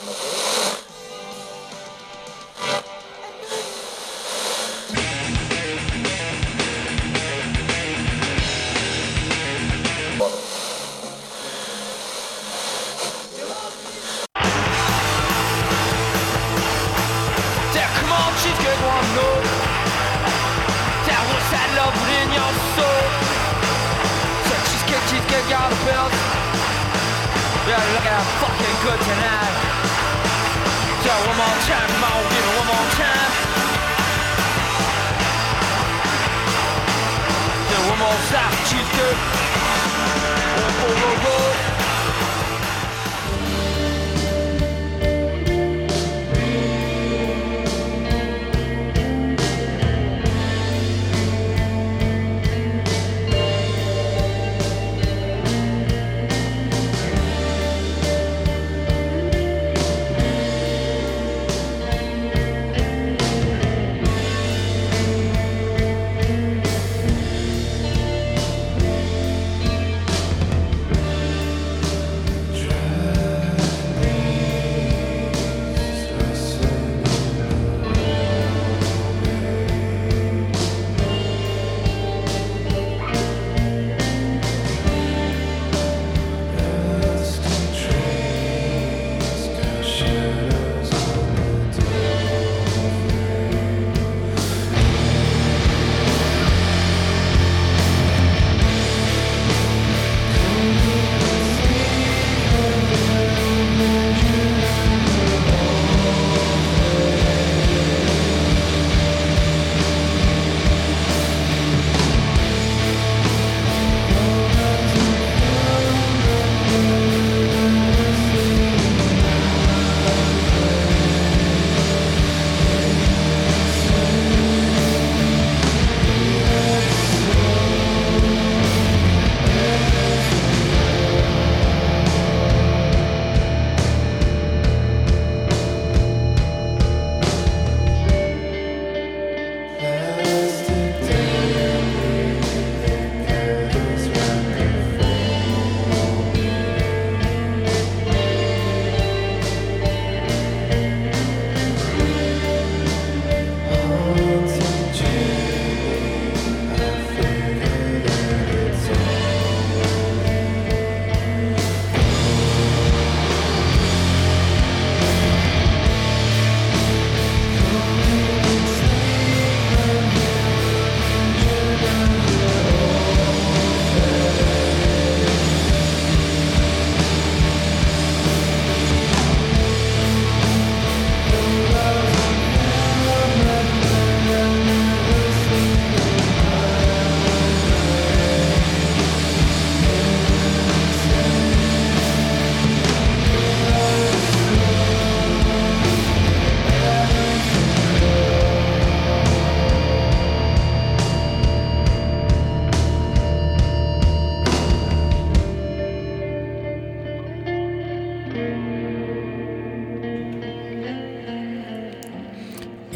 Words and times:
на 0.00 0.41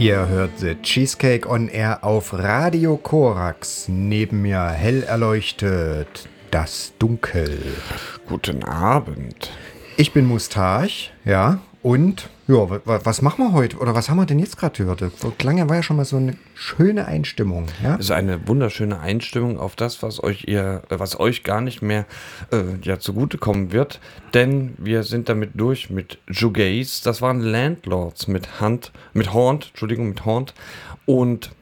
Ihr 0.06 0.28
hört 0.28 0.60
The 0.60 0.76
Cheesecake 0.80 1.48
on 1.48 1.66
Air 1.66 2.04
auf 2.04 2.32
Radio 2.32 2.96
Korax. 2.96 3.88
Neben 3.88 4.42
mir 4.42 4.68
hell 4.68 5.02
erleuchtet 5.02 6.28
das 6.52 6.92
Dunkel. 7.00 7.58
Guten 8.28 8.62
Abend. 8.62 9.50
Ich 9.96 10.12
bin 10.12 10.24
Mustache, 10.26 11.10
ja. 11.24 11.58
Und, 11.86 12.28
ja, 12.48 12.68
wa- 12.68 12.80
wa- 12.84 13.00
was 13.04 13.22
machen 13.22 13.44
wir 13.44 13.52
heute? 13.52 13.76
Oder 13.76 13.94
was 13.94 14.10
haben 14.10 14.16
wir 14.16 14.26
denn 14.26 14.40
jetzt 14.40 14.56
gerade 14.58 14.76
gehört? 14.76 15.04
Klang 15.38 15.68
war 15.68 15.76
ja 15.76 15.84
schon 15.84 15.94
mal 15.94 16.04
so 16.04 16.16
eine 16.16 16.34
schöne 16.56 17.06
Einstimmung, 17.06 17.66
ja. 17.80 17.96
Das 17.96 18.06
ist 18.06 18.10
eine 18.10 18.48
wunderschöne 18.48 18.98
Einstimmung 18.98 19.56
auf 19.60 19.76
das, 19.76 20.02
was 20.02 20.20
euch 20.20 20.46
ihr, 20.48 20.82
äh, 20.90 20.98
was 20.98 21.20
euch 21.20 21.44
gar 21.44 21.60
nicht 21.60 21.82
mehr 21.82 22.04
äh, 22.50 22.64
ja, 22.82 22.98
zugutekommen 22.98 23.70
wird. 23.70 24.00
Denn 24.34 24.74
wir 24.78 25.04
sind 25.04 25.28
damit 25.28 25.50
durch 25.54 25.88
mit 25.88 26.18
Jugaze. 26.28 27.04
Das 27.04 27.22
waren 27.22 27.38
Landlords 27.38 28.26
mit 28.26 28.60
Hand, 28.60 28.90
mit 29.12 29.32
Haunt, 29.32 29.68
Entschuldigung, 29.68 30.08
mit 30.08 30.24
Haunt. 30.24 30.54
Und 31.04 31.52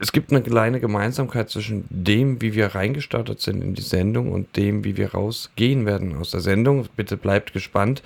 es 0.00 0.12
gibt 0.12 0.30
eine 0.30 0.42
kleine 0.42 0.80
Gemeinsamkeit 0.80 1.50
zwischen 1.50 1.84
dem, 1.90 2.40
wie 2.40 2.54
wir 2.54 2.74
reingestartet 2.74 3.40
sind 3.40 3.62
in 3.62 3.74
die 3.74 3.82
Sendung 3.82 4.32
und 4.32 4.56
dem, 4.56 4.82
wie 4.82 4.96
wir 4.96 5.12
rausgehen 5.12 5.84
werden 5.84 6.16
aus 6.16 6.30
der 6.30 6.40
Sendung. 6.40 6.88
Bitte 6.96 7.18
bleibt 7.18 7.52
gespannt, 7.52 8.02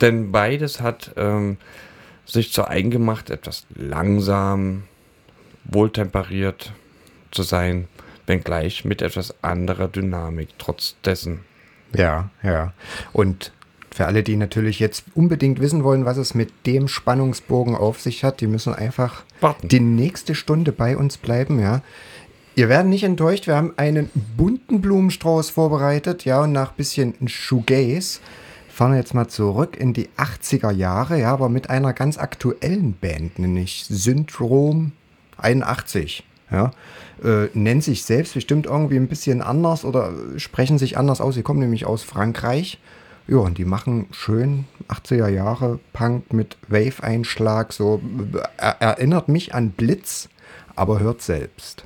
denn 0.00 0.30
beides 0.30 0.80
hat 0.80 1.10
ähm, 1.16 1.56
sich 2.24 2.52
zu 2.52 2.68
eigen 2.68 2.90
gemacht, 2.90 3.28
etwas 3.28 3.66
langsam, 3.74 4.84
wohltemperiert 5.64 6.72
zu 7.32 7.42
sein, 7.42 7.88
wenngleich 8.26 8.84
mit 8.84 9.02
etwas 9.02 9.34
anderer 9.42 9.88
Dynamik, 9.88 10.50
trotz 10.58 10.94
dessen. 11.04 11.40
Ja, 11.92 12.30
ja. 12.44 12.72
Und 13.12 13.52
für 13.92 14.06
alle, 14.06 14.22
die 14.22 14.36
natürlich 14.36 14.78
jetzt 14.78 15.04
unbedingt 15.14 15.60
wissen 15.60 15.84
wollen, 15.84 16.04
was 16.04 16.16
es 16.16 16.34
mit 16.34 16.50
dem 16.66 16.88
Spannungsbogen 16.88 17.74
auf 17.74 18.00
sich 18.00 18.24
hat, 18.24 18.40
die 18.40 18.46
müssen 18.46 18.74
einfach 18.74 19.24
Warten. 19.40 19.68
die 19.68 19.80
nächste 19.80 20.34
Stunde 20.34 20.72
bei 20.72 20.96
uns 20.96 21.18
bleiben, 21.18 21.60
ja. 21.60 21.82
Ihr 22.54 22.68
werdet 22.68 22.88
nicht 22.88 23.04
enttäuscht, 23.04 23.46
wir 23.46 23.56
haben 23.56 23.72
einen 23.76 24.10
bunten 24.36 24.80
Blumenstrauß 24.80 25.50
vorbereitet, 25.50 26.24
ja, 26.24 26.42
und 26.42 26.52
nach 26.52 26.72
bisschen 26.72 27.14
Shoegaze 27.26 28.20
fahren 28.68 28.92
wir 28.92 28.98
jetzt 28.98 29.14
mal 29.14 29.28
zurück 29.28 29.76
in 29.76 29.92
die 29.92 30.08
80er 30.16 30.70
Jahre, 30.70 31.20
ja, 31.20 31.32
aber 31.32 31.48
mit 31.48 31.70
einer 31.70 31.92
ganz 31.92 32.18
aktuellen 32.18 32.94
Band, 32.94 33.38
nämlich 33.38 33.84
Syndrom 33.88 34.92
81, 35.36 36.24
ja. 36.50 36.70
Äh, 37.22 37.48
nennt 37.54 37.84
sich 37.84 38.04
selbst 38.04 38.34
bestimmt 38.34 38.66
irgendwie 38.66 38.96
ein 38.96 39.06
bisschen 39.06 39.42
anders 39.42 39.84
oder 39.84 40.12
sprechen 40.38 40.76
sich 40.76 40.98
anders 40.98 41.20
aus. 41.20 41.36
Sie 41.36 41.42
kommen 41.42 41.60
nämlich 41.60 41.86
aus 41.86 42.02
Frankreich 42.02 42.80
Ja, 43.28 43.38
und 43.38 43.58
die 43.58 43.64
machen 43.64 44.08
schön 44.10 44.66
80er 44.88 45.28
Jahre 45.28 45.78
Punk 45.92 46.32
mit 46.32 46.56
Wave-Einschlag. 46.68 47.72
So 47.72 48.00
er, 48.56 48.80
erinnert 48.80 49.28
mich 49.28 49.54
an 49.54 49.70
Blitz, 49.70 50.28
aber 50.74 51.00
hört 51.00 51.22
selbst. 51.22 51.84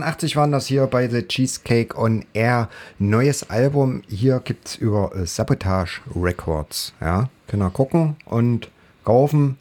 81 0.00 0.36
waren 0.36 0.52
das 0.52 0.66
hier 0.66 0.86
bei 0.86 1.06
The 1.06 1.22
Cheesecake 1.22 1.98
on 1.98 2.24
Air. 2.32 2.70
Neues 2.98 3.50
Album. 3.50 4.02
Hier 4.08 4.40
gibt 4.40 4.68
es 4.68 4.76
über 4.76 5.14
äh, 5.14 5.26
Sabotage 5.26 6.00
Records. 6.16 6.94
Ja, 7.00 7.28
können 7.46 7.62
wir 7.62 7.70
gucken 7.70 8.16
und 8.24 8.70
kaufen. 9.04 9.58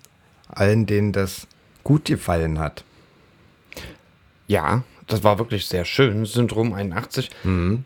Allen, 0.47 0.85
denen 0.85 1.11
das 1.11 1.47
gut 1.83 2.05
gefallen 2.05 2.59
hat. 2.59 2.85
Ja, 4.47 4.83
das 5.07 5.21
war 5.23 5.37
wirklich 5.37 5.65
sehr 5.65 5.83
schön. 5.83 6.25
Syndrom 6.25 6.73
81. 6.73 7.29
Mhm. 7.43 7.83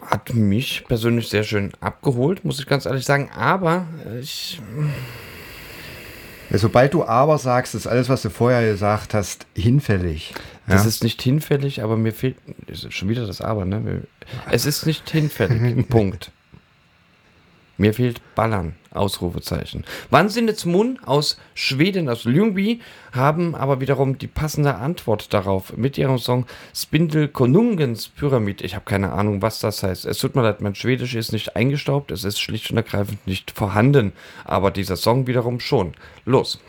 Hat 0.00 0.32
mich 0.32 0.84
persönlich 0.88 1.28
sehr 1.28 1.44
schön 1.44 1.72
abgeholt, 1.80 2.44
muss 2.44 2.58
ich 2.58 2.66
ganz 2.66 2.86
ehrlich 2.86 3.04
sagen. 3.04 3.30
Aber 3.36 3.86
ich. 4.18 4.62
Sobald 6.50 6.92
du 6.92 7.04
aber 7.04 7.38
sagst, 7.38 7.74
ist 7.74 7.86
alles, 7.86 8.08
was 8.10 8.22
du 8.22 8.30
vorher 8.30 8.70
gesagt 8.72 9.14
hast, 9.14 9.46
hinfällig. 9.54 10.34
Ja? 10.72 10.78
das 10.78 10.86
ist 10.86 11.04
nicht 11.04 11.22
hinfällig, 11.22 11.82
aber 11.82 11.96
mir 11.96 12.12
fehlt 12.12 12.36
schon 12.90 13.08
wieder 13.08 13.26
das 13.26 13.40
Aber. 13.40 13.64
Ne? 13.64 14.02
Es 14.50 14.66
ist 14.66 14.86
nicht 14.86 15.08
hinfällig. 15.10 15.88
Punkt. 15.88 16.30
Mir 17.78 17.94
fehlt 17.94 18.20
Ballern. 18.34 18.74
Ausrufezeichen. 18.94 19.84
Wahnsinnigs 20.10 20.64
Mun 20.64 20.98
aus 21.04 21.38
Schweden, 21.54 22.08
aus 22.08 22.24
Ljungby, 22.24 22.80
haben 23.12 23.54
aber 23.54 23.80
wiederum 23.80 24.18
die 24.18 24.26
passende 24.26 24.74
Antwort 24.76 25.32
darauf 25.32 25.76
mit 25.76 25.98
ihrem 25.98 26.18
Song 26.18 26.46
Spindel 26.74 27.28
Konungens 27.28 28.08
Pyramid. 28.08 28.60
Ich 28.60 28.74
habe 28.74 28.84
keine 28.84 29.12
Ahnung, 29.12 29.42
was 29.42 29.60
das 29.60 29.82
heißt. 29.82 30.04
Es 30.04 30.18
tut 30.18 30.36
mir 30.36 30.42
leid, 30.42 30.60
mein 30.60 30.74
Schwedisch 30.74 31.14
ist 31.14 31.32
nicht 31.32 31.56
eingestaubt, 31.56 32.10
es 32.10 32.24
ist 32.24 32.40
schlicht 32.40 32.70
und 32.70 32.76
ergreifend 32.76 33.26
nicht 33.26 33.50
vorhanden. 33.50 34.12
Aber 34.44 34.70
dieser 34.70 34.96
Song 34.96 35.26
wiederum 35.26 35.60
schon. 35.60 35.94
Los. 36.24 36.60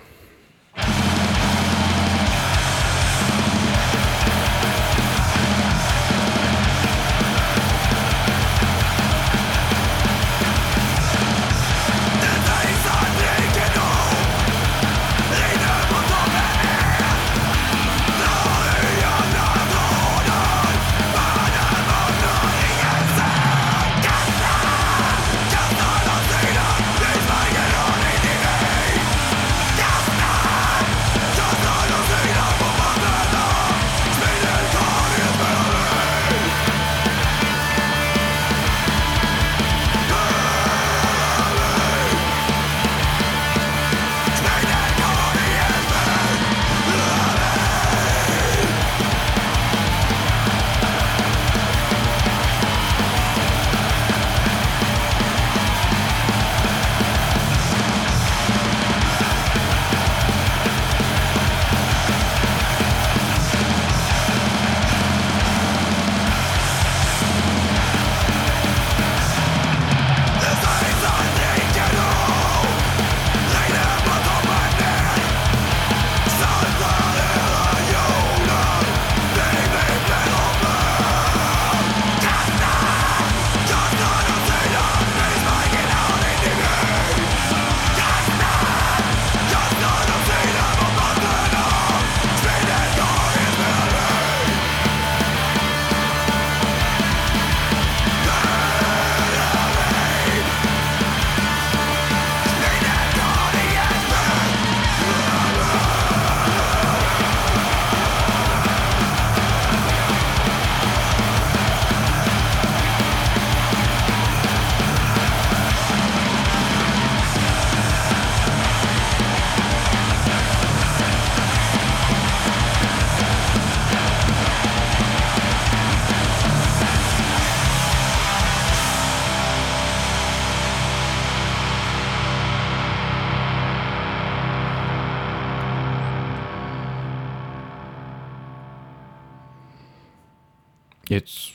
Jetzt, 141.14 141.52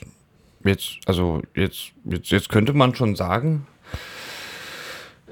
jetzt, 0.63 0.99
also 1.05 1.41
jetzt, 1.53 1.91
jetzt, 2.05 2.29
jetzt 2.29 2.47
könnte 2.47 2.71
man 2.71 2.95
schon 2.95 3.17
sagen, 3.17 3.67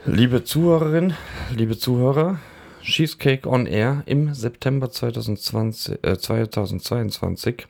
liebe 0.05 0.43
Zuhörerin, 0.43 1.13
liebe 1.55 1.77
Zuhörer, 1.77 2.37
Cheesecake 2.81 3.47
on 3.47 3.65
Air 3.67 4.03
im 4.05 4.33
September 4.33 4.91
2020, 4.91 6.03
äh, 6.03 6.17
2022. 6.17 7.67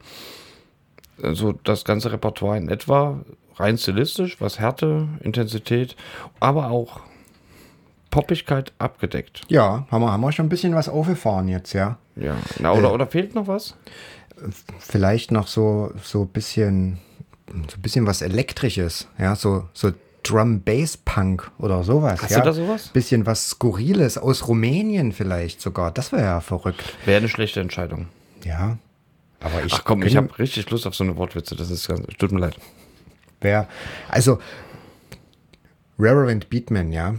Also 1.21 1.51
das 1.63 1.85
ganze 1.85 2.11
Repertoire 2.11 2.57
in 2.57 2.69
etwa, 2.69 3.23
rein 3.57 3.77
stilistisch, 3.77 4.41
was 4.41 4.57
Härte, 4.57 5.07
Intensität, 5.19 5.95
aber 6.39 6.71
auch 6.71 7.01
Poppigkeit 8.09 8.73
abgedeckt. 8.79 9.41
Ja, 9.47 9.85
haben 9.91 10.01
wir, 10.01 10.11
haben 10.11 10.21
wir 10.21 10.31
schon 10.31 10.47
ein 10.47 10.49
bisschen 10.49 10.73
was 10.73 10.89
aufgefahren 10.89 11.49
jetzt, 11.49 11.73
ja. 11.73 11.99
Ja, 12.15 12.35
Na, 12.57 12.73
oder, 12.73 12.91
oder 12.91 13.05
fehlt 13.05 13.35
noch 13.35 13.45
was? 13.45 13.77
Vielleicht 14.79 15.31
noch 15.31 15.47
so, 15.47 15.91
so 16.03 16.23
ein 16.23 16.27
bisschen, 16.29 16.99
so 17.47 17.77
ein 17.77 17.81
bisschen 17.81 18.05
was 18.05 18.21
Elektrisches, 18.21 19.07
ja, 19.17 19.35
so, 19.35 19.67
so 19.73 19.91
Drum-Bass-Punk 20.23 21.51
oder 21.57 21.83
sowas. 21.83 22.21
Hast 22.21 22.31
ja? 22.31 22.39
du 22.39 22.45
da 22.45 22.53
sowas? 22.53 22.89
Bisschen 22.89 23.25
was 23.25 23.49
Skurriles, 23.49 24.17
aus 24.17 24.47
Rumänien 24.47 25.11
vielleicht 25.13 25.61
sogar. 25.61 25.91
Das 25.91 26.11
wäre 26.11 26.23
ja 26.23 26.41
verrückt. 26.41 26.83
Wäre 27.05 27.17
eine 27.17 27.29
schlechte 27.29 27.61
Entscheidung. 27.61 28.07
Ja. 28.43 28.77
Aber 29.39 29.63
ich 29.63 29.73
Ach 29.73 29.83
komm, 29.83 30.03
ich 30.03 30.17
habe 30.17 30.37
richtig 30.39 30.69
Lust 30.69 30.87
auf 30.87 30.95
so 30.95 31.03
eine 31.03 31.15
Wortwitze. 31.15 31.55
Das 31.55 31.69
ist 31.69 31.87
ganz, 31.87 32.05
tut 32.17 32.31
mir 32.31 32.39
leid. 32.39 32.57
Wer, 33.39 33.67
also, 34.09 34.39
Reverend 35.99 36.49
Beatman, 36.49 36.91
ja, 36.91 37.15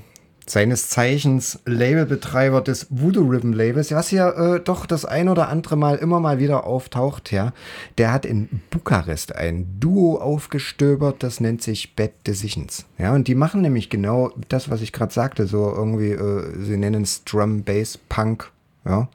seines 0.49 0.89
Zeichens 0.89 1.59
Labelbetreiber 1.67 2.63
des 2.63 2.87
Voodoo 2.91 3.29
Rhythm 3.29 3.53
Labels, 3.53 3.93
was 3.93 4.11
ja 4.11 4.31
äh, 4.57 4.61
doch 4.61 4.87
das 4.87 5.05
ein 5.05 5.29
oder 5.29 5.49
andere 5.51 5.77
Mal 5.77 5.97
immer 5.97 6.21
mal 6.21 6.39
wieder 6.39 6.65
auftaucht, 6.65 7.31
ja, 7.33 7.53
der 7.99 8.13
hat 8.13 8.25
in 8.25 8.49
Bukarest 8.71 9.37
ein 9.37 9.67
Duo 9.79 10.17
aufgestöbert, 10.19 11.23
das 11.23 11.41
nennt 11.41 11.63
sich 11.63 11.95
Bad 11.97 12.13
Decisions. 12.27 12.87
Ja, 12.97 13.15
und 13.15 13.29
die 13.29 13.35
machen 13.35 13.61
nämlich 13.61 13.91
genau 13.91 14.31
das, 14.49 14.71
was 14.71 14.81
ich 14.81 14.93
gerade 14.93 15.13
sagte, 15.13 15.47
so 15.47 15.71
irgendwie, 15.71 16.13
äh, 16.13 16.65
sie 16.65 16.77
nennen 16.79 17.03
es 17.03 17.25
Drum, 17.25 17.63
Bass, 17.65 17.99
Punk, 18.09 18.51
ja. 18.87 19.09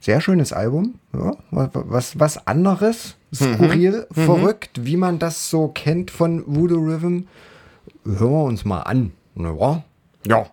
Sehr 0.00 0.20
schönes 0.20 0.52
Album, 0.52 0.96
ja, 1.14 1.32
wa- 1.50 1.70
wa- 1.72 1.84
was, 1.88 2.18
was 2.20 2.46
anderes, 2.46 3.16
skurril, 3.34 4.06
verrückt, 4.12 4.84
wie 4.84 4.96
man 4.96 5.18
das 5.18 5.50
so 5.50 5.68
kennt 5.68 6.10
von 6.12 6.44
Voodoo 6.46 6.78
Rhythm. 6.78 7.22
Hören 8.04 8.30
wir 8.32 8.44
uns 8.44 8.64
mal 8.64 8.82
an. 8.82 9.12
Ja. 9.36 9.82
Ja. 10.24 10.46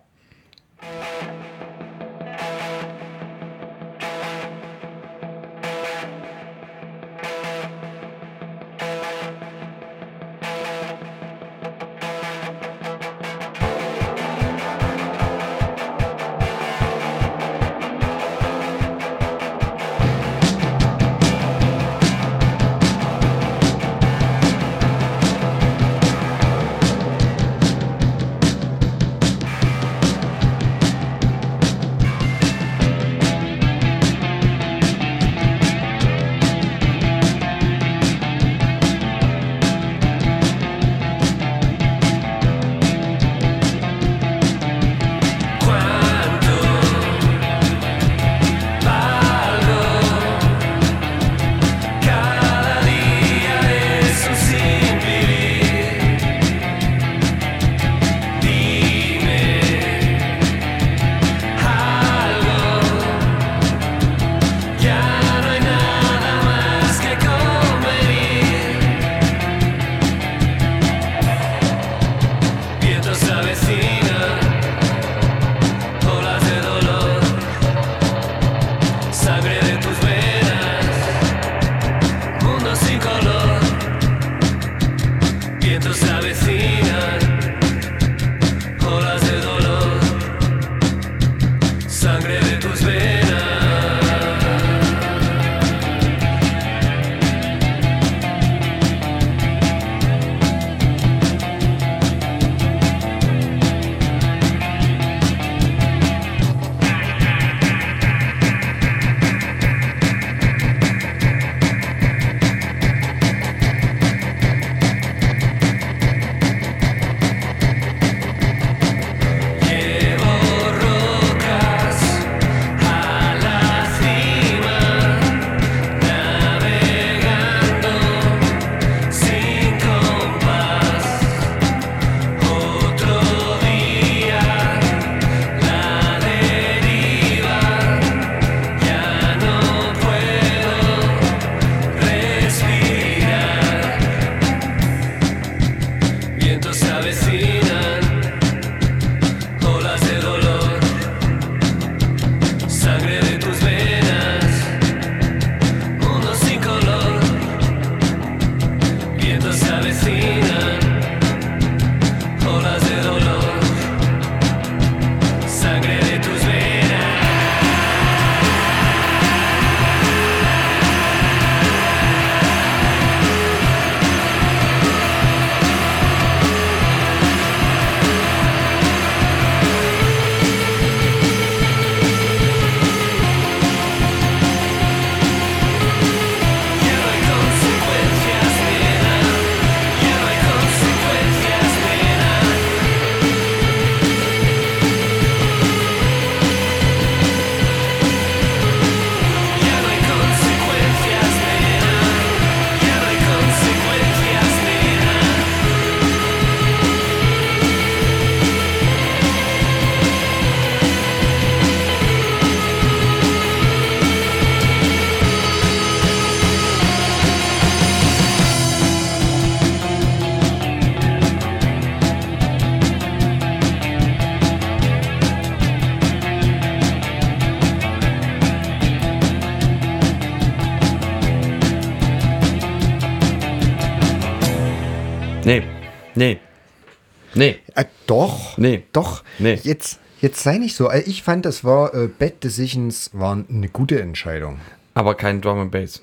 Nee. 237.35 237.57
Äh, 237.75 237.85
doch. 238.07 238.57
Nee. 238.57 238.83
Doch. 238.93 239.23
Nee. 239.39 239.59
Jetzt, 239.63 239.99
jetzt 240.21 240.41
sei 240.43 240.57
nicht 240.57 240.75
so. 240.75 240.89
Äh, 240.89 241.01
Ich 241.01 241.23
fand, 241.23 241.45
das 241.45 241.63
war 241.63 241.93
äh, 241.93 242.07
Bad 242.07 242.43
Decisions 242.43 243.09
war 243.13 243.33
eine 243.49 243.69
gute 243.69 244.01
Entscheidung. 244.01 244.59
Aber 244.93 245.15
kein 245.15 245.41
Drum 245.41 245.59
and 245.59 245.71
Bass. 245.71 246.01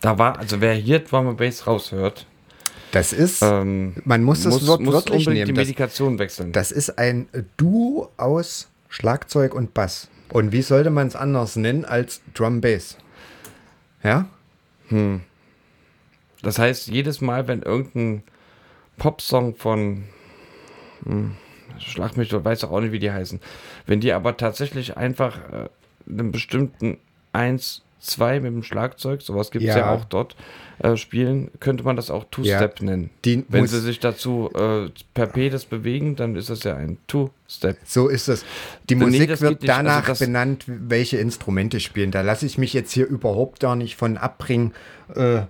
Da 0.00 0.18
war, 0.18 0.38
also 0.38 0.60
wer 0.60 0.74
hier 0.74 1.00
Drum 1.00 1.28
and 1.28 1.38
Bass 1.38 1.66
raushört, 1.66 2.26
Das 2.92 3.12
ist, 3.12 3.42
ähm, 3.42 3.94
man 4.04 4.22
muss 4.22 4.42
das 4.44 4.66
Wort 4.66 4.80
muss 4.80 4.94
wörtlich 4.94 5.26
nehmen. 5.26 5.46
die 5.46 5.52
Das, 5.52 5.64
Medikation 5.66 6.18
wechseln. 6.18 6.52
das 6.52 6.70
ist 6.72 6.98
ein 6.98 7.28
Duo 7.56 8.10
aus 8.16 8.68
Schlagzeug 8.88 9.54
und 9.54 9.74
Bass. 9.74 10.08
Und 10.32 10.52
wie 10.52 10.62
sollte 10.62 10.90
man 10.90 11.06
es 11.08 11.16
anders 11.16 11.56
nennen 11.56 11.84
als 11.84 12.20
Drum 12.34 12.60
Bass? 12.60 12.96
Ja? 14.02 14.26
Das 16.42 16.58
heißt, 16.58 16.88
jedes 16.88 17.20
Mal, 17.20 17.46
wenn 17.48 17.62
irgendein 17.62 18.22
Popsong 18.96 19.54
von 19.56 20.04
hm, 21.04 21.32
Schlag 21.78 22.16
mich, 22.16 22.28
du 22.30 22.42
weißt 22.44 22.64
auch 22.64 22.80
nicht, 22.80 22.92
wie 22.92 22.98
die 22.98 23.10
heißen, 23.12 23.40
wenn 23.86 24.00
die 24.00 24.12
aber 24.12 24.36
tatsächlich 24.36 24.96
einfach 24.96 25.36
äh, 25.52 25.68
einen 26.10 26.32
bestimmten 26.32 26.98
1, 27.32 27.82
2 28.00 28.40
mit 28.40 28.52
dem 28.52 28.62
Schlagzeug, 28.62 29.22
sowas 29.22 29.50
gibt 29.50 29.64
es 29.64 29.70
ja. 29.74 29.78
Ja. 29.78 29.90
auch 29.92 30.04
dort, 30.04 30.34
äh, 30.78 30.96
spielen, 30.96 31.50
könnte 31.60 31.84
man 31.84 31.94
das 31.96 32.10
auch 32.10 32.24
Two-Step 32.30 32.80
Ja. 32.80 32.86
nennen. 32.86 33.10
Die 33.24 33.44
wenn 33.48 33.66
sie 33.66 33.80
sich 33.80 34.00
dazu 34.00 34.50
äh, 34.54 34.88
per 35.14 35.26
Pedis 35.26 35.66
bewegen, 35.66 36.16
dann 36.16 36.34
ist 36.36 36.48
das 36.50 36.62
ja 36.64 36.74
ein 36.76 36.96
Two-Step. 37.06 37.76
So 37.84 38.08
ist 38.08 38.28
es. 38.28 38.44
Die 38.88 38.94
Nee, 38.94 39.04
Musik 39.04 39.28
das 39.28 39.40
wird. 39.40 39.54
Also 39.56 39.66
danach 39.66 40.06
das- 40.06 40.20
benannt, 40.20 40.64
welche 40.66 41.18
Instrumente 41.18 41.80
spielen. 41.80 42.10
Da 42.12 42.22
lasse 42.22 42.46
ich 42.46 42.56
mich 42.56 42.72
jetzt 42.72 42.92
hier 42.92 43.06
überhaupt 43.06 43.60
gar 43.60 43.76
nicht 43.76 43.96
von 43.96 44.16
abbringen. 44.16 44.72
Äh, 45.14 45.42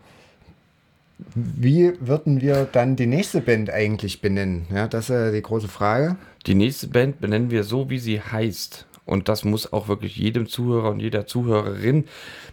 wie 1.34 1.92
würden 2.00 2.40
wir 2.40 2.68
dann 2.70 2.96
die 2.96 3.06
nächste 3.06 3.40
Band 3.40 3.70
eigentlich 3.70 4.20
benennen? 4.20 4.66
Ja, 4.72 4.86
das 4.86 5.04
ist 5.04 5.10
ja 5.10 5.30
die 5.30 5.42
große 5.42 5.68
Frage. 5.68 6.16
Die 6.46 6.54
nächste 6.54 6.88
Band 6.88 7.20
benennen 7.20 7.50
wir 7.50 7.64
so, 7.64 7.90
wie 7.90 7.98
sie 7.98 8.20
heißt. 8.20 8.86
Und 9.04 9.28
das 9.28 9.44
muss 9.44 9.72
auch 9.72 9.88
wirklich 9.88 10.16
jedem 10.16 10.48
Zuhörer 10.48 10.90
und 10.90 11.00
jeder 11.00 11.26
Zuhörerin 11.26 12.04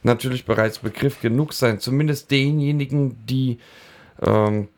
natürlich 0.04 0.46
bereits 0.46 0.80
Begriff 0.80 1.22
genug 1.22 1.54
sein. 1.54 1.80
Zumindest 1.80 2.32
denjenigen, 2.32 3.18
die 3.26 3.60
ähm, 4.22 4.70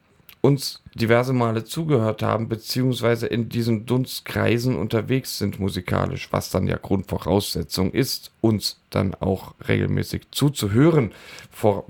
uns 0.42 0.82
diverse 0.96 1.34
Male 1.34 1.66
zugehört 1.66 2.24
haben, 2.24 2.50
beziehungsweise 2.50 3.28
in 3.28 3.50
diesen 3.50 3.86
Dunstkreisen 3.86 4.76
unterwegs 4.76 5.38
sind 5.38 5.60
musikalisch, 5.60 6.30
was 6.32 6.50
dann 6.50 6.68
ja 6.68 6.78
Grundvoraussetzung 6.78 7.92
ist, 7.92 8.32
uns 8.42 8.80
dann 8.90 9.14
auch 9.14 9.54
regelmäßig 9.68 10.24
zuzuhören. 10.32 11.12
Vor, 11.52 11.86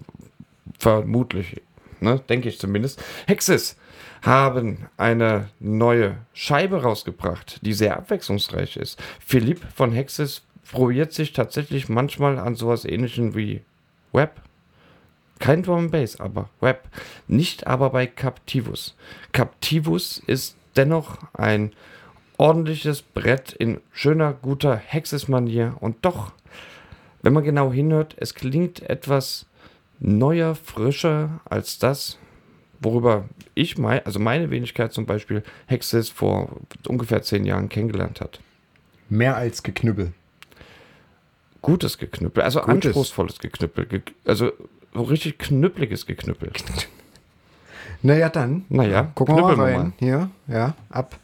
vermutlich, 0.78 1.62
ne, 2.02 2.22
denke 2.30 2.50
ich 2.50 2.60
zumindest. 2.60 3.04
Hexes 3.28 3.78
haben 4.22 4.88
eine 4.98 5.50
neue 5.60 6.18
Scheibe 6.34 6.82
rausgebracht, 6.82 7.60
die 7.66 7.74
sehr 7.74 7.98
abwechslungsreich 7.98 8.78
ist. 8.78 9.00
Philipp 9.20 9.62
von 9.76 9.92
Hexes 9.92 10.44
probiert 10.72 11.14
sich 11.14 11.34
tatsächlich 11.34 11.90
manchmal 11.90 12.40
an 12.40 12.56
sowas 12.56 12.86
ähnlichem 12.86 13.36
wie 13.36 13.62
Web. 14.12 14.42
Kein 15.40 15.64
Drum 15.64 15.92
Bass, 15.92 16.20
aber 16.20 16.50
Web. 16.60 16.90
Nicht 17.28 17.68
aber 17.68 17.92
bei 17.92 18.08
Captivus. 18.08 18.96
Captivus 19.32 20.18
ist 20.26 20.58
dennoch 20.76 21.20
ein 21.34 21.74
ordentliches 22.38 23.02
Brett 23.02 23.54
in 23.54 23.82
schöner, 23.92 24.34
guter 24.34 24.76
Hexes-Manier 24.76 25.76
und 25.80 25.98
doch, 26.06 26.32
wenn 27.22 27.34
man 27.34 27.44
genau 27.44 27.72
hinhört, 27.72 28.16
es 28.18 28.34
klingt 28.34 28.82
etwas 28.90 29.48
neuer, 30.00 30.56
frischer 30.56 31.42
als 31.46 31.80
das, 31.80 32.18
worüber 32.80 33.26
ich, 33.56 33.78
mein, 33.78 34.06
also 34.06 34.20
meine 34.20 34.50
Wenigkeit 34.52 34.94
zum 34.94 35.06
Beispiel, 35.06 35.44
Hexes 35.66 36.10
vor 36.10 36.58
ungefähr 36.88 37.22
zehn 37.22 37.46
Jahren 37.46 37.70
kennengelernt 37.70 38.22
hat. 38.22 38.40
Mehr 39.10 39.36
als 39.36 39.64
Geknüppel. 39.64 40.14
Gutes 41.62 41.98
Geknüppel, 41.98 42.44
also 42.44 42.62
Gutes. 42.62 42.86
anspruchsvolles 42.88 43.40
Geknüppel, 43.40 43.86
ge 43.86 44.02
also 44.26 44.52
so 44.94 45.02
richtig 45.04 45.40
knüppeliges 45.40 46.06
Geknüppel. 46.06 46.52
Naja, 48.04 48.30
dann. 48.30 48.66
Naja, 48.70 49.12
gucken 49.16 49.36
wir 49.38 49.42
mal 49.42 49.56
rein. 49.56 49.94
Hier, 49.98 50.30
ja, 50.48 50.76
ab. 50.90 51.18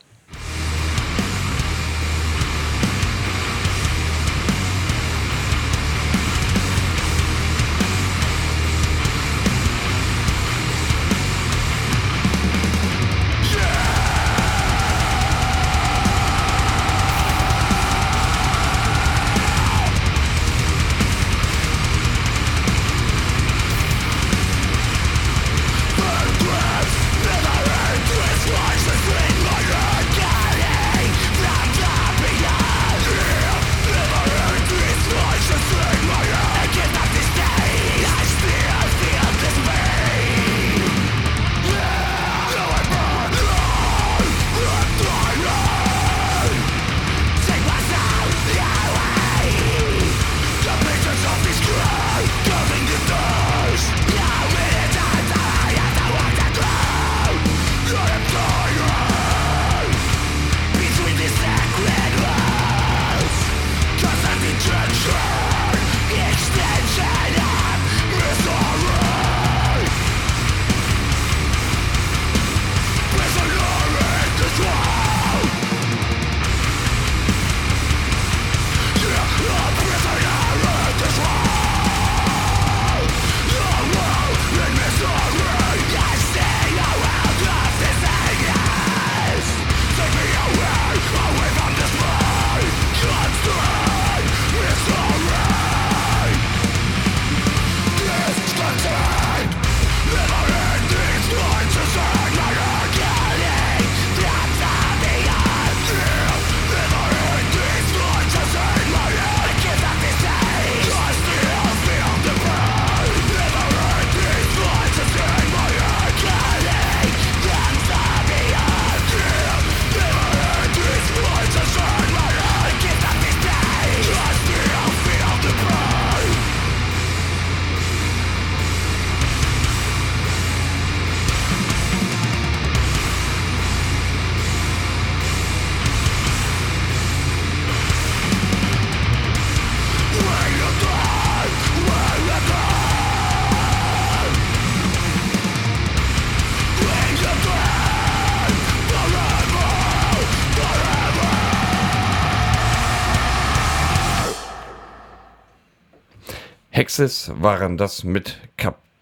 Hexes 156.83 157.31
waren 157.39 157.77
das 157.77 158.03
mit 158.03 158.39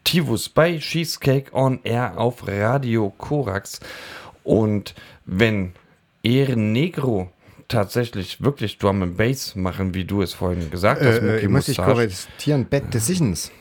Tivus 0.03 0.49
bei 0.49 0.77
Cheesecake 0.77 1.51
on 1.51 1.79
Air 1.83 2.13
auf 2.15 2.47
Radio 2.47 3.11
Korax. 3.17 3.79
Und 4.43 4.93
wenn 5.25 5.73
Ehren 6.21 6.73
Negro 6.73 7.31
tatsächlich 7.67 8.43
wirklich 8.43 8.77
Drum 8.77 9.01
and 9.01 9.17
Bass 9.17 9.55
machen, 9.55 9.95
wie 9.95 10.05
du 10.05 10.21
es 10.21 10.31
vorhin 10.31 10.69
gesagt 10.69 11.01
hast, 11.01 11.17
Äh, 11.17 11.21
Mucki 11.21 11.37
ich 11.45 11.49
muss 11.49 11.65
dich 11.65 11.77
korrigieren. 11.77 12.67
Bad 12.69 12.93
Decisions. 12.93 13.51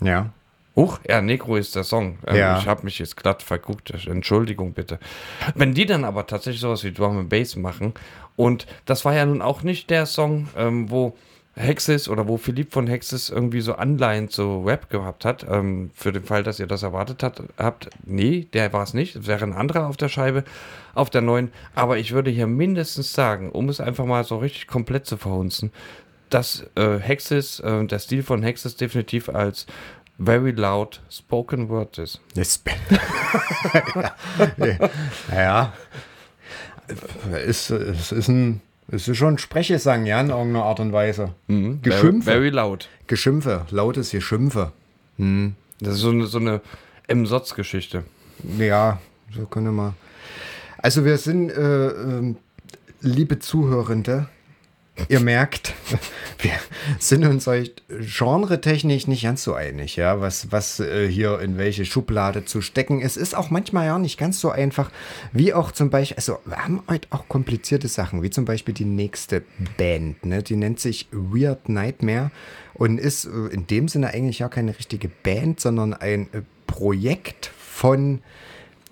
Ja. 0.00 0.30
Huch, 0.76 1.00
ja, 1.08 1.20
Negro 1.20 1.56
ist 1.56 1.74
der 1.74 1.82
Song. 1.82 2.18
Ähm, 2.24 2.36
Ja. 2.36 2.58
Ich 2.60 2.68
habe 2.68 2.84
mich 2.84 3.00
jetzt 3.00 3.16
glatt 3.16 3.42
verguckt. 3.42 3.90
Entschuldigung 4.06 4.74
bitte. 4.74 5.00
Wenn 5.56 5.74
die 5.74 5.86
dann 5.86 6.04
aber 6.04 6.28
tatsächlich 6.28 6.60
sowas 6.60 6.84
wie 6.84 6.92
Drum 6.92 7.18
and 7.18 7.28
Bass 7.30 7.56
machen 7.56 7.94
und 8.36 8.68
das 8.84 9.04
war 9.04 9.12
ja 9.16 9.26
nun 9.26 9.42
auch 9.42 9.64
nicht 9.64 9.90
der 9.90 10.06
Song, 10.06 10.46
ähm, 10.56 10.88
wo 10.88 11.16
Hexis 11.58 12.08
oder 12.08 12.28
wo 12.28 12.36
Philipp 12.36 12.72
von 12.72 12.86
Hexis 12.86 13.30
irgendwie 13.30 13.60
so 13.60 13.74
Anleihen 13.74 14.28
zu 14.28 14.62
Rap 14.64 14.88
gehabt 14.90 15.24
hat, 15.24 15.44
ähm, 15.50 15.90
für 15.94 16.12
den 16.12 16.24
Fall, 16.24 16.42
dass 16.42 16.60
ihr 16.60 16.66
das 16.66 16.82
erwartet 16.82 17.22
hat, 17.22 17.42
habt. 17.58 17.90
Nee, 18.04 18.46
der 18.52 18.72
war 18.72 18.84
es 18.84 18.94
nicht. 18.94 19.16
Es 19.16 19.26
wäre 19.26 19.44
ein 19.44 19.52
anderer 19.52 19.88
auf 19.88 19.96
der 19.96 20.08
Scheibe, 20.08 20.44
auf 20.94 21.10
der 21.10 21.20
neuen. 21.20 21.50
Aber 21.74 21.98
ich 21.98 22.12
würde 22.12 22.30
hier 22.30 22.46
mindestens 22.46 23.12
sagen, 23.12 23.50
um 23.50 23.68
es 23.68 23.80
einfach 23.80 24.06
mal 24.06 24.24
so 24.24 24.38
richtig 24.38 24.68
komplett 24.68 25.06
zu 25.06 25.16
verhunzen, 25.16 25.72
dass 26.30 26.66
äh, 26.76 26.98
Hexis, 26.98 27.60
äh, 27.60 27.84
der 27.84 27.98
Stil 27.98 28.22
von 28.22 28.42
Hexis 28.42 28.76
definitiv 28.76 29.28
als 29.28 29.66
very 30.18 30.50
loud 30.50 31.00
spoken 31.10 31.68
word 31.68 31.98
ist. 31.98 32.20
Das 32.34 32.62
ja. 35.32 35.72
Es, 37.32 37.70
es 37.70 38.12
ist 38.12 38.28
ein. 38.28 38.60
Es 38.90 39.06
ist 39.06 39.18
schon 39.18 39.36
Sprechesang, 39.36 40.06
ja, 40.06 40.20
in 40.20 40.30
irgendeiner 40.30 40.64
Art 40.64 40.80
und 40.80 40.92
Weise. 40.92 41.34
Geschimpfe. 41.46 42.22
Very, 42.22 42.22
very 42.22 42.48
loud. 42.48 42.88
Geschimpfe, 43.06 43.66
lautes 43.70 44.10
Geschimpfe. 44.10 44.72
Das 45.18 45.94
ist 45.94 46.00
so 46.00 46.10
eine, 46.10 46.26
so 46.26 46.38
eine 46.38 46.60
M-Sotz-Geschichte. 47.06 48.04
Ja, 48.58 48.98
so 49.34 49.44
können 49.46 49.74
wir. 49.74 49.94
Also 50.78 51.04
wir 51.04 51.18
sind, 51.18 51.50
äh, 51.50 51.88
ähm, 51.88 52.36
liebe 53.00 53.38
Zuhörende, 53.40 54.28
ihr 55.08 55.20
merkt, 55.20 55.74
wir 56.40 56.52
sind 56.98 57.24
uns 57.24 57.46
euch 57.48 57.72
genretechnisch 57.88 59.06
nicht 59.06 59.22
ganz 59.22 59.42
so 59.42 59.54
einig, 59.54 59.96
ja, 59.96 60.20
was, 60.20 60.50
was 60.50 60.80
äh, 60.80 61.08
hier 61.08 61.40
in 61.40 61.58
welche 61.58 61.84
Schublade 61.84 62.44
zu 62.44 62.60
stecken. 62.60 63.00
Es 63.00 63.16
ist 63.16 63.36
auch 63.36 63.50
manchmal 63.50 63.86
ja 63.86 63.98
nicht 63.98 64.18
ganz 64.18 64.40
so 64.40 64.50
einfach, 64.50 64.90
wie 65.32 65.54
auch 65.54 65.72
zum 65.72 65.90
Beispiel, 65.90 66.16
also 66.16 66.38
wir 66.44 66.56
haben 66.56 66.82
heute 66.88 67.08
auch 67.10 67.28
komplizierte 67.28 67.88
Sachen, 67.88 68.22
wie 68.22 68.30
zum 68.30 68.44
Beispiel 68.44 68.74
die 68.74 68.84
nächste 68.84 69.42
Band, 69.76 70.24
ne? 70.24 70.42
die 70.42 70.56
nennt 70.56 70.80
sich 70.80 71.08
Weird 71.12 71.68
Nightmare 71.68 72.30
und 72.74 72.98
ist 72.98 73.24
äh, 73.24 73.52
in 73.52 73.66
dem 73.66 73.88
Sinne 73.88 74.08
eigentlich 74.08 74.40
ja 74.40 74.48
keine 74.48 74.78
richtige 74.78 75.08
Band, 75.08 75.60
sondern 75.60 75.94
ein 75.94 76.28
äh, 76.32 76.42
Projekt 76.66 77.50
von 77.58 78.20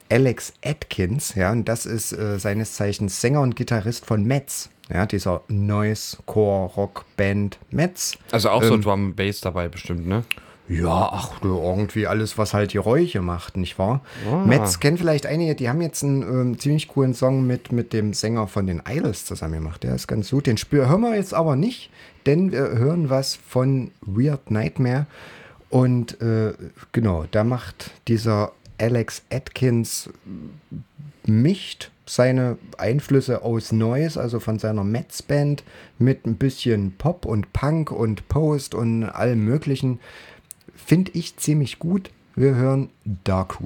Alex 0.09 0.53
Atkins, 0.65 1.35
ja, 1.35 1.51
und 1.51 1.69
das 1.69 1.85
ist 1.85 2.13
äh, 2.13 2.39
seines 2.39 2.75
Zeichens 2.75 3.21
Sänger 3.21 3.41
und 3.41 3.57
Gitarrist 3.57 4.07
von 4.07 4.25
Metz, 4.25 4.71
ja, 4.93 5.07
dieser 5.07 5.43
Noise 5.49 6.19
Core 6.27 6.73
Rock 6.75 7.05
Band 7.17 7.59
Metz. 7.71 8.13
Also 8.31 8.51
auch 8.51 8.63
so 8.63 8.77
Drum 8.77 9.15
Bass 9.15 9.41
dabei 9.41 9.69
bestimmt, 9.69 10.07
ne? 10.07 10.25
Ja, 10.69 11.11
ach, 11.13 11.39
du, 11.41 11.57
irgendwie 11.57 12.09
alles, 12.09 12.39
was 12.39 12.53
halt 12.53 12.73
Geräusche 12.73 13.21
macht, 13.21 13.57
nicht 13.57 13.79
wahr? 13.79 14.01
Metz 14.47 14.81
kennen 14.81 14.99
vielleicht 14.99 15.25
einige, 15.27 15.55
die 15.55 15.69
haben 15.69 15.81
jetzt 15.81 16.03
einen 16.03 16.23
ähm, 16.23 16.59
ziemlich 16.59 16.89
coolen 16.89 17.15
Song 17.15 17.47
mit, 17.47 17.71
mit 17.71 17.93
dem 17.93 18.13
Sänger 18.13 18.49
von 18.49 18.67
den 18.67 18.83
Idols 18.89 19.25
zusammen 19.25 19.55
gemacht. 19.55 19.85
Der 19.85 19.95
ist 19.95 20.09
ganz 20.09 20.31
gut. 20.31 20.49
Den 20.49 20.57
spür 20.57 20.89
hören 20.89 21.03
wir 21.03 21.15
jetzt 21.15 21.35
aber 21.35 21.55
nicht, 21.55 21.91
denn 22.27 22.51
wir 22.51 22.71
hören 22.79 23.11
was 23.11 23.37
von 23.37 23.93
Weird 24.01 24.51
Nightmare. 24.51 25.07
Und 25.71 26.21
äh, 26.21 26.55
genau, 26.91 27.27
da 27.31 27.45
macht 27.45 27.93
dieser 28.09 28.53
Alex 28.79 29.23
Atkins 29.31 30.11
mischt 31.25 31.91
seine 32.09 32.57
Einflüsse 32.79 33.43
aus 33.43 33.73
Noise, 33.73 34.21
also 34.21 34.41
von 34.41 34.59
seiner 34.59 34.85
Metz-Band, 34.85 35.65
mit 35.99 36.27
ein 36.27 36.37
bisschen 36.37 36.93
Pop 36.97 37.27
und 37.27 37.53
Punk 37.53 37.91
und 37.91 38.29
Post 38.29 38.75
und 38.75 39.05
allem 39.05 39.45
Möglichen. 39.45 40.01
Finde 40.75 41.11
ich 41.15 41.37
ziemlich 41.37 41.79
gut. 41.79 42.11
Wir 42.37 42.55
hören 42.55 42.91
Dark 43.25 43.61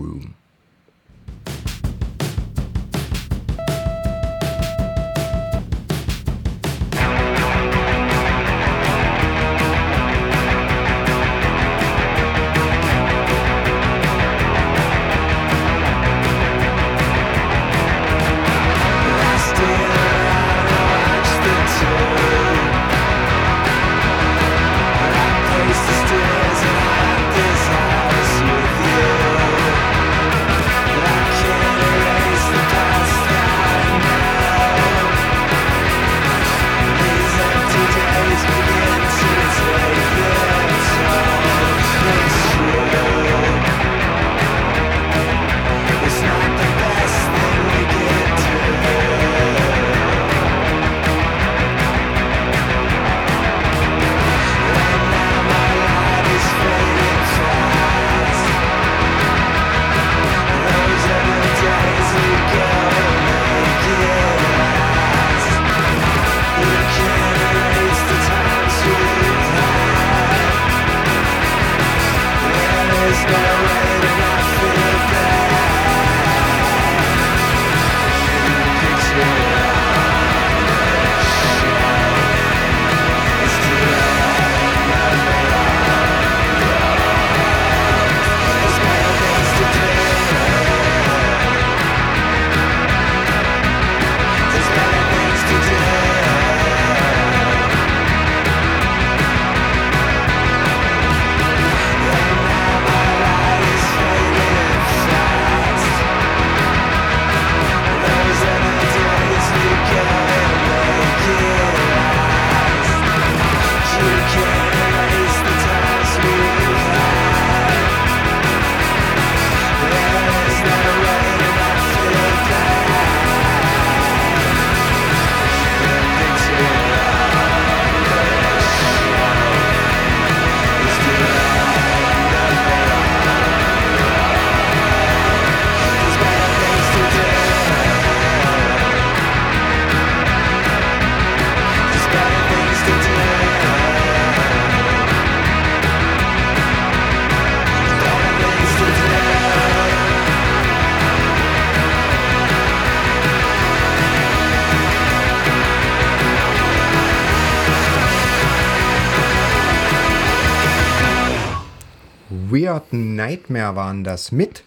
Weird 162.70 162.92
Nightmare 162.92 163.74
waren 163.74 164.04
das 164.04 164.30
mit. 164.30 164.62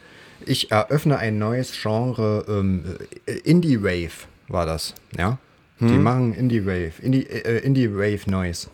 Ich 0.45 0.71
eröffne 0.71 1.17
ein 1.17 1.37
neues 1.39 1.71
Genre, 1.81 2.43
ähm, 2.49 2.97
äh, 3.25 3.31
Indie 3.49 3.81
Wave 3.81 4.27
war 4.49 4.65
das, 4.65 4.93
ja. 5.17 5.37
Die 5.79 5.97
machen 5.97 6.33
Indie 6.33 6.65
Wave, 6.65 6.93
Indie, 7.01 7.25
äh, 7.25 7.59
Indie 7.59 7.93
Wave 7.93 8.29
Noise. 8.29 8.69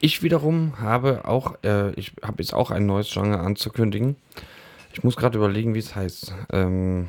Ich 0.00 0.24
wiederum 0.24 0.80
habe 0.80 1.24
auch, 1.24 1.54
äh, 1.62 1.92
ich 1.92 2.12
habe 2.22 2.42
jetzt 2.42 2.52
auch 2.52 2.72
ein 2.72 2.84
neues 2.86 3.12
Genre 3.12 3.38
anzukündigen. 3.38 4.16
Ich 4.92 5.04
muss 5.04 5.14
gerade 5.16 5.38
überlegen, 5.38 5.74
wie 5.74 5.78
es 5.78 5.94
heißt. 5.94 6.34
Ähm, 6.52 7.08